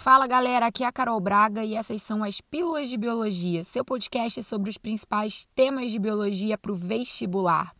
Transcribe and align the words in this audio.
Fala 0.00 0.26
galera, 0.26 0.64
aqui 0.64 0.82
é 0.82 0.86
a 0.86 0.92
Carol 0.92 1.20
Braga 1.20 1.62
e 1.62 1.74
essas 1.74 2.00
são 2.00 2.24
as 2.24 2.40
Pílulas 2.40 2.88
de 2.88 2.96
Biologia, 2.96 3.62
seu 3.62 3.84
podcast 3.84 4.42
sobre 4.42 4.70
os 4.70 4.78
principais 4.78 5.46
temas 5.54 5.92
de 5.92 5.98
biologia 5.98 6.56
para 6.56 6.72
o 6.72 6.74
vestibular. 6.74 7.76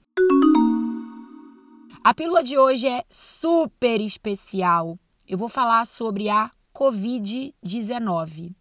A 2.04 2.12
pílula 2.12 2.44
de 2.44 2.58
hoje 2.58 2.86
é 2.86 3.02
super 3.08 4.02
especial. 4.02 4.98
Eu 5.26 5.38
vou 5.38 5.48
falar 5.48 5.86
sobre 5.86 6.28
a 6.28 6.50
Covid-19, 6.74 8.54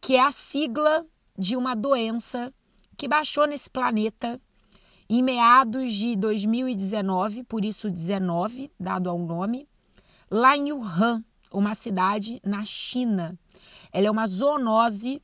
que 0.00 0.16
é 0.16 0.22
a 0.22 0.32
sigla 0.32 1.04
de 1.38 1.58
uma 1.58 1.76
doença 1.76 2.54
que 2.96 3.06
baixou 3.06 3.46
nesse 3.46 3.68
planeta 3.68 4.40
em 5.10 5.22
meados 5.22 5.92
de 5.92 6.16
2019, 6.16 7.44
por 7.44 7.66
isso 7.66 7.90
19, 7.90 8.72
dado 8.80 9.10
ao 9.10 9.18
nome, 9.18 9.68
lá 10.30 10.56
em 10.56 10.72
Wuhan, 10.72 11.22
uma 11.54 11.74
cidade 11.74 12.40
na 12.44 12.64
China. 12.64 13.38
Ela 13.92 14.08
é 14.08 14.10
uma 14.10 14.26
zoonose 14.26 15.22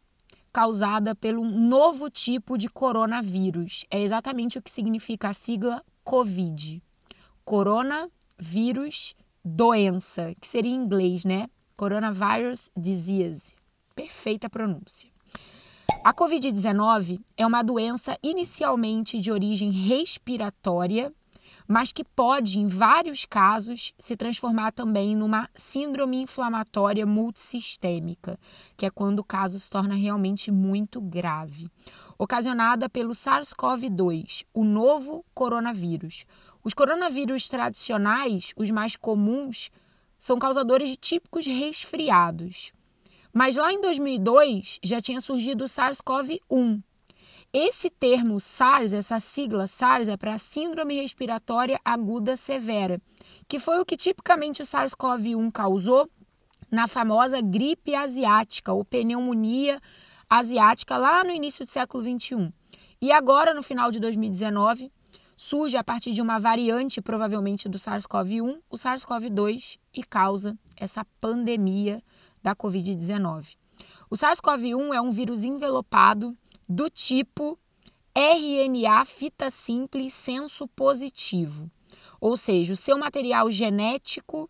causada 0.52 1.14
pelo 1.14 1.44
novo 1.44 2.08
tipo 2.08 2.56
de 2.56 2.68
coronavírus. 2.68 3.84
É 3.90 4.00
exatamente 4.00 4.58
o 4.58 4.62
que 4.62 4.70
significa 4.70 5.28
a 5.28 5.32
sigla 5.32 5.82
COVID. 6.04 6.82
Coronavírus 7.44 9.14
doença, 9.44 10.34
que 10.40 10.46
seria 10.46 10.70
em 10.70 10.76
inglês, 10.76 11.24
né? 11.24 11.48
Coronavirus 11.76 12.70
disease. 12.76 13.54
Perfeita 13.94 14.48
pronúncia. 14.48 15.10
A 16.04 16.14
Covid-19 16.14 17.20
é 17.36 17.46
uma 17.46 17.62
doença 17.62 18.16
inicialmente 18.22 19.18
de 19.20 19.30
origem 19.30 19.70
respiratória 19.70 21.12
mas 21.70 21.92
que 21.92 22.02
pode, 22.02 22.58
em 22.58 22.66
vários 22.66 23.24
casos, 23.24 23.94
se 23.96 24.16
transformar 24.16 24.72
também 24.72 25.14
numa 25.14 25.48
síndrome 25.54 26.20
inflamatória 26.20 27.06
multissistêmica, 27.06 28.36
que 28.76 28.84
é 28.84 28.90
quando 28.90 29.20
o 29.20 29.24
caso 29.24 29.56
se 29.60 29.70
torna 29.70 29.94
realmente 29.94 30.50
muito 30.50 31.00
grave, 31.00 31.70
ocasionada 32.18 32.88
pelo 32.88 33.12
SARS-CoV-2, 33.12 34.46
o 34.52 34.64
novo 34.64 35.24
coronavírus. 35.32 36.26
Os 36.64 36.74
coronavírus 36.74 37.46
tradicionais, 37.46 38.52
os 38.56 38.68
mais 38.68 38.96
comuns, 38.96 39.70
são 40.18 40.40
causadores 40.40 40.88
de 40.88 40.96
típicos 40.96 41.46
resfriados. 41.46 42.72
Mas 43.32 43.56
lá 43.56 43.72
em 43.72 43.80
2002 43.80 44.80
já 44.82 45.00
tinha 45.00 45.20
surgido 45.20 45.62
o 45.62 45.68
SARS-CoV-1, 45.68 46.82
esse 47.52 47.90
termo 47.90 48.38
SARS, 48.38 48.92
essa 48.92 49.18
sigla 49.18 49.66
SARS, 49.66 50.06
é 50.06 50.16
para 50.16 50.38
Síndrome 50.38 51.00
Respiratória 51.00 51.80
Aguda 51.84 52.36
Severa, 52.36 53.00
que 53.48 53.58
foi 53.58 53.80
o 53.80 53.84
que 53.84 53.96
tipicamente 53.96 54.62
o 54.62 54.64
SARS-CoV-1 54.64 55.50
causou 55.50 56.08
na 56.70 56.86
famosa 56.86 57.40
gripe 57.40 57.92
asiática 57.92 58.72
ou 58.72 58.84
pneumonia 58.84 59.80
asiática 60.28 60.96
lá 60.96 61.24
no 61.24 61.32
início 61.32 61.64
do 61.64 61.70
século 61.70 62.04
XXI. 62.04 62.52
E 63.02 63.10
agora, 63.10 63.52
no 63.52 63.64
final 63.64 63.90
de 63.90 63.98
2019, 63.98 64.92
surge 65.36 65.76
a 65.76 65.82
partir 65.82 66.12
de 66.12 66.22
uma 66.22 66.38
variante, 66.38 67.02
provavelmente 67.02 67.68
do 67.68 67.78
SARS-CoV-1, 67.78 68.60
o 68.70 68.76
SARS-CoV-2 68.76 69.76
e 69.92 70.04
causa 70.04 70.56
essa 70.76 71.04
pandemia 71.20 72.00
da 72.40 72.54
Covid-19. 72.54 73.56
O 74.08 74.14
SARS-CoV-1 74.14 74.94
é 74.94 75.00
um 75.00 75.10
vírus 75.10 75.42
envelopado 75.42 76.36
do 76.70 76.88
tipo 76.88 77.58
RNA 78.14 79.04
fita 79.04 79.50
simples 79.50 80.14
senso 80.14 80.68
positivo. 80.68 81.68
Ou 82.20 82.36
seja, 82.36 82.74
o 82.74 82.76
seu 82.76 82.96
material 82.96 83.50
genético 83.50 84.48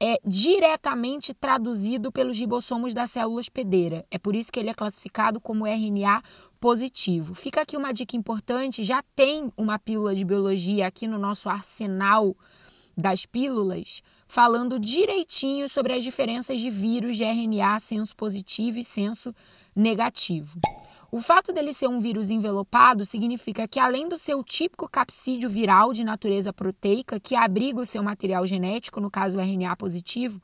é 0.00 0.18
diretamente 0.24 1.32
traduzido 1.32 2.10
pelos 2.10 2.36
ribossomos 2.36 2.92
da 2.92 3.06
célula 3.06 3.38
hospedeira. 3.38 4.04
É 4.10 4.18
por 4.18 4.34
isso 4.34 4.50
que 4.50 4.58
ele 4.58 4.70
é 4.70 4.74
classificado 4.74 5.40
como 5.40 5.64
RNA 5.64 6.24
positivo. 6.58 7.36
Fica 7.36 7.60
aqui 7.60 7.76
uma 7.76 7.92
dica 7.92 8.16
importante: 8.16 8.82
já 8.82 9.00
tem 9.14 9.52
uma 9.56 9.78
pílula 9.78 10.12
de 10.12 10.24
biologia 10.24 10.88
aqui 10.88 11.06
no 11.06 11.18
nosso 11.18 11.48
arsenal 11.48 12.36
das 12.96 13.26
pílulas, 13.26 14.02
falando 14.26 14.80
direitinho 14.80 15.68
sobre 15.68 15.92
as 15.92 16.02
diferenças 16.02 16.58
de 16.58 16.68
vírus 16.68 17.16
de 17.16 17.22
RNA 17.22 17.78
senso 17.78 18.16
positivo 18.16 18.80
e 18.80 18.84
senso 18.84 19.32
negativo. 19.76 20.58
O 21.12 21.20
fato 21.20 21.52
dele 21.52 21.74
ser 21.74 21.88
um 21.88 21.98
vírus 21.98 22.30
envelopado 22.30 23.04
significa 23.04 23.66
que, 23.66 23.80
além 23.80 24.08
do 24.08 24.16
seu 24.16 24.44
típico 24.44 24.88
capsídeo 24.88 25.50
viral 25.50 25.92
de 25.92 26.04
natureza 26.04 26.52
proteica, 26.52 27.18
que 27.18 27.34
abriga 27.34 27.80
o 27.80 27.84
seu 27.84 28.00
material 28.00 28.46
genético, 28.46 29.00
no 29.00 29.10
caso 29.10 29.36
o 29.36 29.40
RNA 29.40 29.74
positivo, 29.76 30.40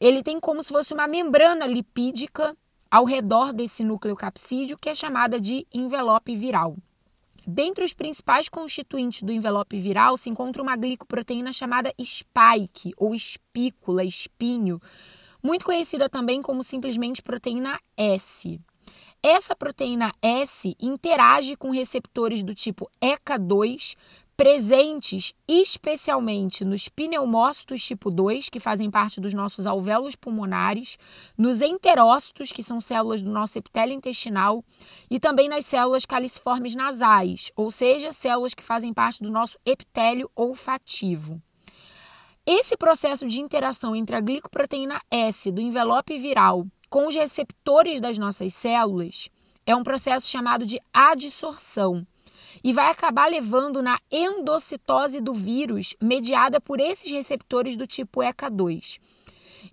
ele 0.00 0.20
tem 0.20 0.40
como 0.40 0.64
se 0.64 0.70
fosse 0.70 0.92
uma 0.92 1.06
membrana 1.06 1.64
lipídica 1.64 2.56
ao 2.90 3.04
redor 3.04 3.52
desse 3.52 3.84
núcleo 3.84 4.16
capsídeo, 4.16 4.76
que 4.76 4.88
é 4.88 4.94
chamada 4.96 5.40
de 5.40 5.64
envelope 5.72 6.34
viral. 6.34 6.76
Dentre 7.46 7.84
os 7.84 7.92
principais 7.92 8.48
constituintes 8.48 9.22
do 9.22 9.30
envelope 9.30 9.78
viral 9.78 10.16
se 10.16 10.28
encontra 10.28 10.60
uma 10.60 10.76
glicoproteína 10.76 11.52
chamada 11.52 11.92
spike, 12.02 12.92
ou 12.96 13.14
espícula, 13.14 14.02
espinho, 14.02 14.80
muito 15.40 15.64
conhecida 15.64 16.08
também 16.08 16.42
como 16.42 16.64
simplesmente 16.64 17.22
proteína 17.22 17.78
S. 17.96 18.60
Essa 19.26 19.56
proteína 19.56 20.12
S 20.20 20.76
interage 20.78 21.56
com 21.56 21.70
receptores 21.70 22.42
do 22.42 22.54
tipo 22.54 22.90
ECA2 23.02 23.96
presentes 24.36 25.32
especialmente 25.48 26.62
nos 26.62 26.90
pneumócitos 26.90 27.82
tipo 27.82 28.10
2, 28.10 28.50
que 28.50 28.60
fazem 28.60 28.90
parte 28.90 29.22
dos 29.22 29.32
nossos 29.32 29.66
alvéolos 29.66 30.14
pulmonares, 30.14 30.98
nos 31.38 31.62
enterócitos, 31.62 32.52
que 32.52 32.62
são 32.62 32.78
células 32.82 33.22
do 33.22 33.30
nosso 33.30 33.56
epitélio 33.56 33.94
intestinal, 33.94 34.62
e 35.10 35.18
também 35.18 35.48
nas 35.48 35.64
células 35.64 36.04
caliciformes 36.04 36.74
nasais, 36.74 37.50
ou 37.56 37.70
seja, 37.70 38.12
células 38.12 38.52
que 38.52 38.62
fazem 38.62 38.92
parte 38.92 39.22
do 39.22 39.30
nosso 39.30 39.56
epitélio 39.64 40.30
olfativo. 40.36 41.40
Esse 42.44 42.76
processo 42.76 43.26
de 43.26 43.40
interação 43.40 43.96
entre 43.96 44.16
a 44.16 44.20
glicoproteína 44.20 45.00
S 45.10 45.50
do 45.50 45.62
envelope 45.62 46.18
viral 46.18 46.66
com 46.94 47.08
os 47.08 47.14
receptores 47.16 48.00
das 48.00 48.18
nossas 48.18 48.54
células 48.54 49.28
é 49.66 49.74
um 49.74 49.82
processo 49.82 50.28
chamado 50.28 50.64
de 50.64 50.78
adsorção 50.92 52.06
e 52.62 52.72
vai 52.72 52.88
acabar 52.88 53.28
levando 53.28 53.82
na 53.82 53.98
endocitose 54.12 55.20
do 55.20 55.34
vírus 55.34 55.96
mediada 56.00 56.60
por 56.60 56.78
esses 56.78 57.10
receptores 57.10 57.76
do 57.76 57.84
tipo 57.84 58.20
ECA2. 58.20 59.00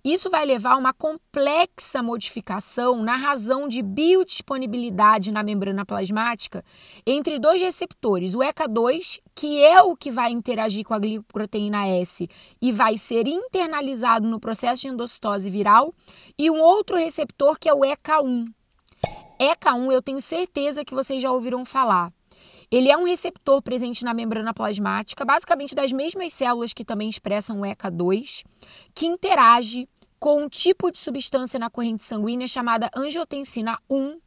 Isso 0.04 0.28
vai 0.28 0.44
levar 0.44 0.72
a 0.72 0.76
uma 0.78 0.92
complexa 0.92 2.02
modificação 2.02 3.04
na 3.04 3.14
razão 3.14 3.68
de 3.68 3.80
biodisponibilidade 3.80 5.30
na 5.30 5.44
membrana 5.44 5.86
plasmática 5.86 6.64
entre 7.06 7.38
dois 7.38 7.62
receptores, 7.62 8.34
o 8.34 8.40
ECA2, 8.40 9.20
que 9.32 9.62
é 9.62 9.80
o 9.80 9.96
que 9.96 10.10
vai 10.10 10.32
interagir 10.32 10.84
com 10.84 10.92
a 10.92 10.98
glicoproteína 10.98 11.86
S 11.86 12.28
e 12.60 12.72
vai 12.72 12.96
ser 12.98 13.28
internalizado 13.28 14.26
no 14.26 14.40
processo 14.40 14.82
de 14.82 14.88
endocitose 14.88 15.48
viral, 15.48 15.94
e 16.36 16.50
um 16.50 16.60
outro 16.60 16.96
receptor 16.96 17.56
que 17.56 17.68
é 17.68 17.72
o 17.72 17.82
ECA1. 17.82 18.52
ECA1 19.38 19.92
eu 19.92 20.02
tenho 20.02 20.20
certeza 20.20 20.84
que 20.84 20.96
vocês 20.96 21.22
já 21.22 21.30
ouviram 21.30 21.64
falar. 21.64 22.12
Ele 22.72 22.90
é 22.90 22.96
um 22.96 23.04
receptor 23.04 23.60
presente 23.60 24.02
na 24.02 24.14
membrana 24.14 24.54
plasmática, 24.54 25.26
basicamente 25.26 25.74
das 25.74 25.92
mesmas 25.92 26.32
células 26.32 26.72
que 26.72 26.86
também 26.86 27.08
expressam 27.08 27.60
o 27.60 27.64
ECA2, 27.64 28.44
que 28.94 29.04
interage 29.04 29.86
com 30.22 30.40
um 30.40 30.48
tipo 30.48 30.90
de 30.92 31.00
substância 31.00 31.58
na 31.58 31.68
corrente 31.68 32.04
sanguínea 32.04 32.46
chamada 32.46 32.88
angiotensina 32.94 33.76
1, 33.90 34.20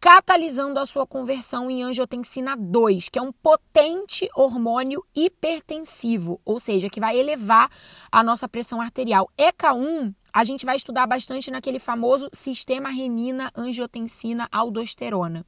catalisando 0.00 0.80
a 0.80 0.86
sua 0.86 1.06
conversão 1.06 1.70
em 1.70 1.84
angiotensina 1.84 2.56
2, 2.56 3.08
que 3.08 3.20
é 3.20 3.22
um 3.22 3.30
potente 3.30 4.28
hormônio 4.34 5.04
hipertensivo, 5.14 6.40
ou 6.44 6.58
seja, 6.58 6.90
que 6.90 6.98
vai 6.98 7.16
elevar 7.16 7.70
a 8.10 8.24
nossa 8.24 8.48
pressão 8.48 8.80
arterial. 8.80 9.30
ECA1 9.38 10.12
a 10.32 10.42
gente 10.42 10.66
vai 10.66 10.74
estudar 10.74 11.06
bastante 11.06 11.48
naquele 11.48 11.78
famoso 11.78 12.28
sistema 12.32 12.90
renina-angiotensina-aldosterona. 12.90 15.46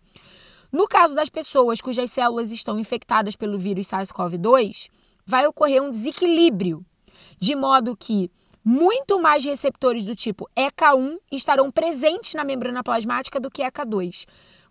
No 0.71 0.87
caso 0.87 1.17
das 1.17 1.29
pessoas 1.29 1.81
cujas 1.81 2.12
células 2.12 2.53
estão 2.53 2.79
infectadas 2.79 3.35
pelo 3.35 3.59
vírus 3.59 3.89
SARS-CoV-2, 3.89 4.91
vai 5.27 5.44
ocorrer 5.49 5.83
um 5.83 5.91
desequilíbrio, 5.91 6.87
de 7.37 7.56
modo 7.56 7.97
que 7.97 8.31
muito 8.64 9.20
mais 9.20 9.44
receptores 9.44 10.05
do 10.05 10.14
tipo 10.14 10.49
ECA1 10.56 11.19
estarão 11.32 11.70
presentes 11.70 12.34
na 12.34 12.44
membrana 12.44 12.82
plasmática 12.82 13.40
do 13.40 13.50
que 13.50 13.62
ECA2. 13.62 14.26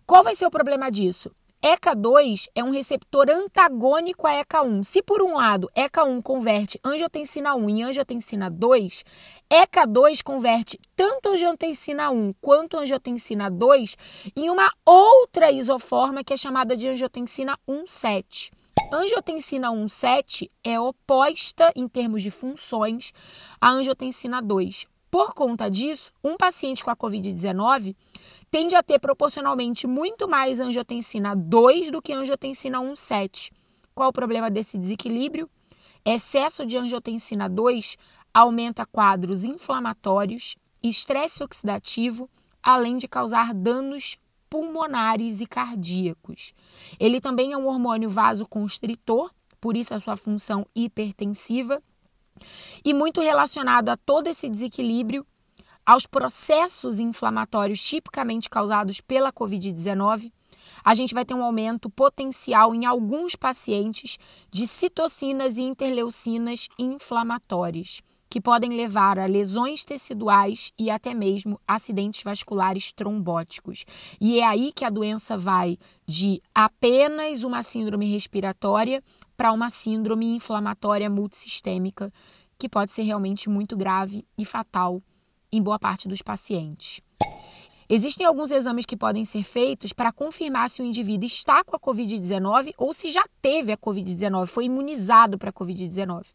Qual 0.06 0.22
vai 0.22 0.34
ser 0.34 0.46
o 0.46 0.50
problema 0.50 0.90
disso? 0.90 1.30
ECA2 1.62 2.48
é 2.54 2.62
um 2.62 2.70
receptor 2.70 3.28
antagônico 3.28 4.28
a 4.28 4.44
ECA1. 4.44 4.84
Se 4.84 5.02
por 5.02 5.20
um 5.20 5.34
lado 5.34 5.68
ECA1 5.76 6.22
converte 6.22 6.78
angiotensina 6.84 7.56
1 7.56 7.68
em 7.68 7.82
angiotensina 7.82 8.48
2, 8.48 9.04
ECA2 9.50 10.22
converte 10.22 10.78
tanto 10.94 11.30
angiotensina 11.30 12.10
1 12.10 12.32
quanto 12.40 12.76
angiotensina 12.76 13.50
2 13.50 13.96
em 14.36 14.48
uma 14.50 14.70
outra 14.86 15.50
isoforma 15.50 16.22
que 16.22 16.32
é 16.32 16.36
chamada 16.36 16.76
de 16.76 16.86
angiotensina 16.86 17.58
1,7. 17.68 18.52
Angiotensina 18.90 19.70
1,7 19.70 20.50
é 20.64 20.80
oposta 20.80 21.70
em 21.76 21.86
termos 21.86 22.22
de 22.22 22.30
funções 22.30 23.12
à 23.60 23.68
angiotensina 23.68 24.40
2. 24.40 24.86
Por 25.10 25.34
conta 25.34 25.70
disso, 25.70 26.10
um 26.24 26.38
paciente 26.38 26.82
com 26.82 26.90
a 26.90 26.96
Covid-19 26.96 27.94
tende 28.50 28.74
a 28.74 28.82
ter 28.82 28.98
proporcionalmente 28.98 29.86
muito 29.86 30.26
mais 30.26 30.58
angiotensina 30.58 31.36
2 31.36 31.90
do 31.90 32.00
que 32.00 32.14
angiotensina 32.14 32.78
1,7. 32.78 33.52
Qual 33.94 34.08
o 34.08 34.12
problema 34.12 34.50
desse 34.50 34.78
desequilíbrio? 34.78 35.50
Excesso 36.02 36.64
de 36.64 36.78
angiotensina 36.78 37.46
2 37.46 37.98
aumenta 38.32 38.86
quadros 38.86 39.44
inflamatórios, 39.44 40.56
estresse 40.82 41.42
oxidativo, 41.44 42.30
além 42.62 42.96
de 42.96 43.06
causar 43.06 43.52
danos 43.52 44.16
pulmonares 44.48 45.40
e 45.40 45.46
cardíacos. 45.46 46.52
Ele 46.98 47.20
também 47.20 47.52
é 47.52 47.56
um 47.56 47.66
hormônio 47.66 48.08
vasoconstritor, 48.08 49.30
por 49.60 49.76
isso 49.76 49.94
a 49.94 50.00
sua 50.00 50.16
função 50.16 50.66
hipertensiva, 50.74 51.82
e 52.84 52.94
muito 52.94 53.20
relacionado 53.20 53.88
a 53.88 53.96
todo 53.96 54.28
esse 54.28 54.48
desequilíbrio, 54.48 55.26
aos 55.84 56.06
processos 56.06 56.98
inflamatórios 56.98 57.82
tipicamente 57.82 58.50
causados 58.50 59.00
pela 59.00 59.32
Covid-19, 59.32 60.30
a 60.84 60.94
gente 60.94 61.14
vai 61.14 61.24
ter 61.24 61.34
um 61.34 61.42
aumento 61.42 61.88
potencial 61.88 62.74
em 62.74 62.84
alguns 62.84 63.34
pacientes 63.34 64.18
de 64.50 64.66
citocinas 64.66 65.56
e 65.56 65.62
interleucinas 65.62 66.68
inflamatórias 66.78 68.02
que 68.28 68.40
podem 68.40 68.76
levar 68.76 69.18
a 69.18 69.26
lesões 69.26 69.84
teciduais 69.84 70.72
e 70.78 70.90
até 70.90 71.14
mesmo 71.14 71.60
acidentes 71.66 72.22
vasculares 72.22 72.92
trombóticos. 72.92 73.84
E 74.20 74.40
é 74.40 74.44
aí 74.44 74.72
que 74.72 74.84
a 74.84 74.90
doença 74.90 75.38
vai 75.38 75.78
de 76.06 76.42
apenas 76.54 77.42
uma 77.42 77.62
síndrome 77.62 78.06
respiratória 78.10 79.02
para 79.36 79.52
uma 79.52 79.70
síndrome 79.70 80.26
inflamatória 80.26 81.08
multissistêmica, 81.08 82.12
que 82.58 82.68
pode 82.68 82.90
ser 82.92 83.02
realmente 83.02 83.48
muito 83.48 83.76
grave 83.76 84.26
e 84.36 84.44
fatal 84.44 85.02
em 85.50 85.62
boa 85.62 85.78
parte 85.78 86.08
dos 86.08 86.20
pacientes. 86.20 87.00
Existem 87.90 88.26
alguns 88.26 88.50
exames 88.50 88.84
que 88.84 88.98
podem 88.98 89.24
ser 89.24 89.42
feitos 89.42 89.94
para 89.94 90.12
confirmar 90.12 90.68
se 90.68 90.82
o 90.82 90.84
indivíduo 90.84 91.26
está 91.26 91.64
com 91.64 91.74
a 91.74 91.80
Covid-19 91.80 92.74
ou 92.76 92.92
se 92.92 93.10
já 93.10 93.24
teve 93.40 93.72
a 93.72 93.78
Covid-19, 93.78 94.46
foi 94.46 94.66
imunizado 94.66 95.38
para 95.38 95.48
a 95.48 95.52
Covid-19. 95.52 96.26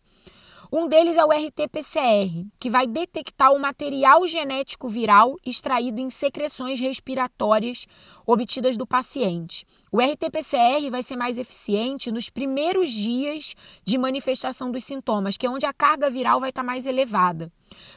Um 0.76 0.88
deles 0.88 1.18
é 1.18 1.24
o 1.24 1.32
RT-PCR, 1.32 2.48
que 2.60 2.68
vai 2.68 2.88
detectar 2.88 3.54
o 3.54 3.60
material 3.60 4.26
genético 4.26 4.90
viral 4.90 5.36
extraído 5.46 6.02
em 6.02 6.10
secreções 6.10 6.80
respiratórias 6.80 7.86
obtidas 8.26 8.76
do 8.76 8.88
paciente. 8.88 9.68
O 9.92 10.02
RT-PCR 10.02 10.90
vai 10.90 11.04
ser 11.04 11.16
mais 11.16 11.38
eficiente 11.38 12.12
nos 12.12 12.28
primeiros 12.28 12.90
dias 12.90 13.54
de 13.86 14.00
manifestação 14.00 14.72
dos 14.72 14.84
sintomas, 14.84 15.38
que 15.38 15.46
é 15.46 15.50
onde 15.50 15.68
a 15.68 15.72
carga 15.72 16.10
viral 16.10 16.40
vai 16.40 16.50
estar 16.50 16.64
mais 16.64 16.88
elevada. 16.88 17.52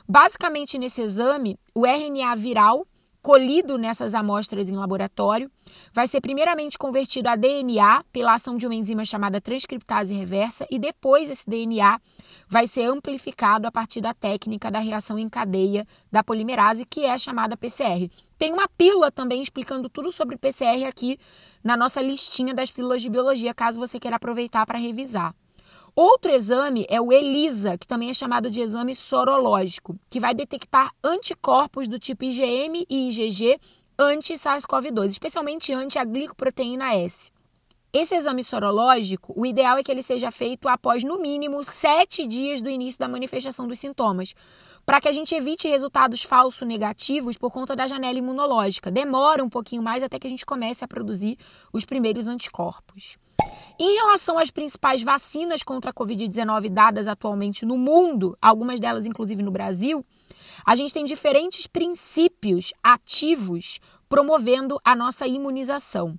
Basicamente, 0.07 0.77
nesse 0.77 1.01
exame, 1.01 1.59
o 1.75 1.87
RNA 1.87 2.37
viral 2.37 2.87
colhido 3.27 3.77
nessas 3.77 4.15
amostras 4.15 4.69
em 4.69 4.77
laboratório 4.77 5.51
vai 5.93 6.07
ser 6.07 6.21
primeiramente 6.21 6.79
convertido 6.79 7.29
a 7.29 7.35
DNA 7.35 8.05
pela 8.13 8.35
ação 8.35 8.57
de 8.57 8.69
uma 8.69 8.75
enzima 8.77 9.05
chamada 9.05 9.41
transcriptase 9.41 10.15
reversa 10.15 10.65
e 10.71 10.79
depois 10.79 11.29
esse 11.29 11.45
DNA 11.45 12.01
vai 12.47 12.69
ser 12.69 12.85
amplificado 12.85 13.67
a 13.67 13.73
partir 13.73 14.01
da 14.01 14.15
técnica 14.15 14.71
da 14.71 14.79
reação 14.79 15.19
em 15.19 15.29
cadeia 15.29 15.85
da 16.09 16.23
polimerase, 16.23 16.87
que 16.87 17.05
é 17.05 17.19
chamada 17.19 17.57
PCR. 17.57 18.09
Tem 18.39 18.53
uma 18.53 18.69
pílula 18.69 19.11
também 19.11 19.43
explicando 19.43 19.89
tudo 19.89 20.13
sobre 20.13 20.39
PCR 20.39 20.85
aqui 20.87 21.19
na 21.65 21.77
nossa 21.77 22.01
listinha 22.01 22.55
das 22.55 22.71
pílulas 22.71 23.03
de 23.03 23.11
biologia, 23.11 23.53
caso 23.53 23.81
você 23.81 23.99
queira 23.99 24.19
aproveitar 24.19 24.65
para 24.65 24.79
revisar. 24.79 25.35
Outro 25.99 26.31
exame 26.31 26.85
é 26.91 27.01
o 27.01 27.11
ELISA, 27.11 27.79
que 27.79 27.87
também 27.87 28.11
é 28.11 28.13
chamado 28.13 28.51
de 28.51 28.61
exame 28.61 28.95
sorológico, 28.95 29.99
que 30.11 30.21
vai 30.21 30.35
detectar 30.35 30.91
anticorpos 31.03 31.89
do 31.89 31.99
tipo 31.99 32.23
IgM 32.23 32.85
e 32.87 33.09
IgG 33.09 33.59
anti-SARS-CoV-2, 33.99 35.07
especialmente 35.07 35.73
anti 35.73 35.99
a 35.99 36.05
glicoproteína 36.05 36.93
S. 36.97 37.31
Esse 37.95 38.15
exame 38.15 38.45
sorológico, 38.45 39.33
o 39.35 39.47
ideal 39.47 39.79
é 39.79 39.83
que 39.83 39.91
ele 39.91 40.03
seja 40.03 40.31
feito 40.31 40.69
após, 40.69 41.03
no 41.03 41.19
mínimo, 41.19 41.65
sete 41.65 42.27
dias 42.27 42.61
do 42.61 42.69
início 42.69 43.01
da 43.01 43.09
manifestação 43.09 43.67
dos 43.67 43.79
sintomas, 43.79 44.35
para 44.85 45.01
que 45.01 45.09
a 45.09 45.13
gente 45.13 45.35
evite 45.35 45.67
resultados 45.67 46.23
falsos 46.23 46.69
negativos 46.69 47.39
por 47.39 47.51
conta 47.51 47.75
da 47.75 47.87
janela 47.87 48.19
imunológica. 48.19 48.91
Demora 48.91 49.43
um 49.43 49.49
pouquinho 49.49 49.83
mais 49.83 50.03
até 50.03 50.19
que 50.19 50.27
a 50.27 50.31
gente 50.31 50.45
comece 50.45 50.85
a 50.85 50.89
produzir 50.89 51.39
os 51.73 51.87
primeiros 51.87 52.29
anticorpos. 52.29 53.17
Em 53.79 53.95
relação 53.97 54.39
às 54.39 54.51
principais 54.51 55.03
vacinas 55.03 55.63
contra 55.63 55.91
a 55.91 55.95
Covid-19 55.95 56.71
dadas 56.71 57.07
atualmente 57.07 57.67
no 57.67 57.77
mundo, 57.77 58.37
algumas 58.41 58.81
delas 58.81 59.07
inclusive 59.07 59.43
no 59.43 59.51
Brasil, 59.51 60.05
a 60.65 60.75
gente 60.75 60.95
tem 60.95 61.05
diferentes 61.05 61.67
princípios 61.67 62.73
ativos 62.83 63.79
promovendo 64.09 64.81
a 64.85 64.95
nossa 64.95 65.27
imunização. 65.27 66.19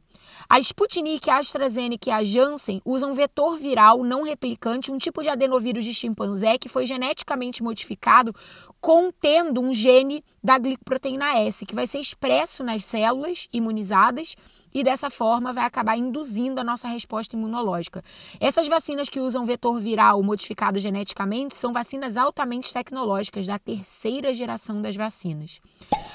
A 0.50 0.60
Sputnik, 0.60 1.30
a 1.30 1.38
AstraZeneca 1.38 2.10
e 2.10 2.14
a 2.14 2.24
Janssen 2.24 2.82
usam 2.86 3.14
vetor 3.14 3.58
viral 3.58 4.04
não 4.04 4.24
replicante, 4.24 4.92
um 4.92 4.98
tipo 4.98 5.22
de 5.22 5.30
adenovírus 5.30 5.84
de 5.84 5.94
chimpanzé 5.94 6.58
que 6.58 6.70
foi 6.70 6.86
geneticamente 6.86 7.64
modificado 7.64 8.34
contendo 8.80 9.62
um 9.62 9.74
gene 9.74 10.24
da 10.44 10.58
glicoproteína 10.58 11.40
S, 11.40 11.66
que 11.66 11.76
vai 11.76 11.88
ser 11.88 12.00
expresso 12.00 12.64
nas 12.64 12.84
células 12.84 13.48
imunizadas 13.52 14.36
e 14.74 14.84
dessa 14.84 15.10
forma 15.10 15.52
vai 15.52 15.66
acabar 15.66 15.98
induzindo 15.98 16.62
a 16.62 16.64
nossa 16.64 16.88
resposta 16.88 17.36
imunológica. 17.36 18.04
Essas 18.40 18.68
vacinas 18.68 19.10
que 19.10 19.20
usam 19.20 19.46
vetor 19.46 19.80
viral 19.80 20.22
modificado 20.22 20.80
geneticamente 20.80 21.56
são 21.56 21.74
vacinas 21.74 22.16
altamente 22.16 22.74
tecnológicas 22.74 23.48
da 23.48 23.58
terceira 23.58 24.34
geração 24.34 24.82
das 24.82 24.96
vacinas. 24.96 25.60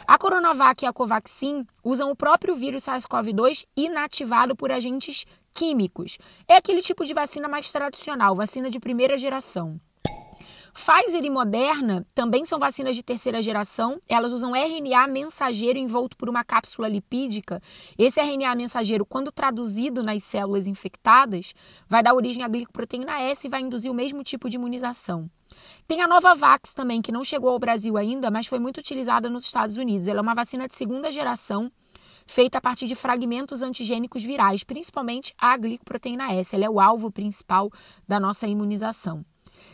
A 0.07 0.17
Coronavac 0.17 0.85
e 0.85 0.87
a 0.87 0.93
Covaxin 0.93 1.67
usam 1.83 2.11
o 2.11 2.17
próprio 2.17 2.55
vírus 2.55 2.85
SARS-CoV-2 2.85 3.67
inativado 3.77 4.55
por 4.55 4.71
agentes 4.71 5.25
químicos. 5.53 6.19
É 6.49 6.57
aquele 6.57 6.81
tipo 6.81 7.05
de 7.05 7.13
vacina 7.13 7.49
mais 7.49 7.71
tradicional, 7.71 8.35
vacina 8.35 8.71
de 8.71 8.81
primeira 8.81 9.19
geração. 9.19 9.81
Pfizer 10.73 11.23
e 11.25 11.31
Moderna 11.31 12.05
também 12.15 12.45
são 12.45 12.59
vacinas 12.59 12.97
de 12.97 13.03
terceira 13.03 13.43
geração. 13.43 14.01
Elas 14.09 14.33
usam 14.33 14.57
RNA 14.57 15.07
mensageiro 15.07 15.79
envolto 15.79 16.17
por 16.17 16.29
uma 16.29 16.43
cápsula 16.43 16.89
lipídica. 16.89 17.63
Esse 17.99 18.21
RNA 18.21 18.55
mensageiro, 18.55 19.05
quando 19.05 19.31
traduzido 19.31 20.03
nas 20.03 20.25
células 20.25 20.67
infectadas, 20.67 21.55
vai 21.89 22.03
dar 22.03 22.15
origem 22.15 22.43
à 22.43 22.49
glicoproteína 22.49 23.21
S 23.21 23.47
e 23.47 23.51
vai 23.51 23.61
induzir 23.61 23.91
o 23.91 23.95
mesmo 23.95 24.25
tipo 24.25 24.49
de 24.49 24.57
imunização. 24.57 25.31
Tem 25.87 26.01
a 26.01 26.09
Novavax 26.09 26.73
também, 26.73 27.03
que 27.03 27.13
não 27.13 27.23
chegou 27.23 27.51
ao 27.51 27.59
Brasil 27.59 27.97
ainda, 27.99 28.31
mas 28.31 28.47
foi 28.47 28.59
muito 28.59 28.79
utilizada 28.79 29.29
nos 29.29 29.45
Estados 29.45 29.77
Unidos. 29.77 30.09
Ela 30.09 30.21
é 30.21 30.23
uma 30.23 30.35
vacina 30.35 30.67
de 30.67 30.75
segunda 30.75 31.13
geração, 31.13 31.71
feita 32.27 32.59
a 32.59 32.61
partir 32.61 32.87
de 32.87 32.95
fragmentos 32.95 33.63
antigênicos 33.63 34.25
virais, 34.25 34.65
principalmente 34.65 35.35
a 35.39 35.55
glicoproteína 35.57 36.33
S. 36.33 36.57
Ela 36.57 36.65
é 36.65 36.71
o 36.71 36.81
alvo 36.81 37.11
principal 37.11 37.71
da 38.09 38.19
nossa 38.19 38.47
imunização. 38.47 39.25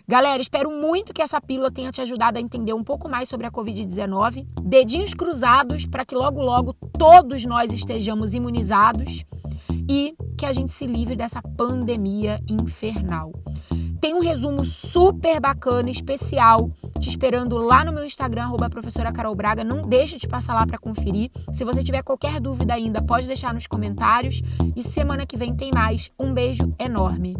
Galera, 0.07 0.40
espero 0.40 0.71
muito 0.71 1.12
que 1.12 1.23
essa 1.23 1.40
pílula 1.40 1.71
tenha 1.71 1.90
te 1.90 2.00
ajudado 2.00 2.38
a 2.38 2.40
entender 2.40 2.73
um 2.73 2.83
pouco 2.83 3.09
mais 3.09 3.28
sobre 3.28 3.47
a 3.47 3.50
Covid-19. 3.50 4.47
Dedinhos 4.62 5.14
cruzados 5.14 5.87
para 5.87 6.04
que 6.04 6.14
logo, 6.14 6.42
logo 6.42 6.73
todos 6.99 7.45
nós 7.45 7.73
estejamos 7.73 8.35
imunizados 8.35 9.25
e 9.88 10.14
que 10.37 10.47
a 10.47 10.52
gente 10.52 10.73
se 10.73 10.87
livre 10.87 11.16
dessa 11.16 11.42
pandemia 11.42 12.40
infernal. 12.49 13.33
Tem 14.00 14.14
um 14.14 14.21
resumo 14.21 14.64
super 14.64 15.40
bacana, 15.40 15.90
especial, 15.90 16.71
te 17.00 17.09
esperando 17.09 17.59
lá 17.59 17.85
no 17.85 17.92
meu 17.92 18.04
Instagram, 18.04 18.45
arroba 18.45 18.71
professora 18.71 19.12
Carol 19.12 19.35
Braga. 19.35 19.64
Não 19.64 19.83
deixe 19.88 20.18
de 20.18 20.28
passar 20.28 20.54
lá 20.54 20.64
para 20.64 20.78
conferir. 20.78 21.30
Se 21.52 21.64
você 21.64 21.83
tiver 21.83 22.02
qualquer 22.02 22.40
dúvida 22.40 22.75
ainda, 22.75 23.02
pode 23.02 23.26
deixar 23.26 23.52
nos 23.52 23.66
comentários. 23.66 24.40
E 24.76 24.83
semana 24.83 25.26
que 25.26 25.37
vem 25.37 25.54
tem 25.54 25.73
mais. 25.75 26.11
Um 26.18 26.33
beijo 26.33 26.73
enorme. 26.78 27.37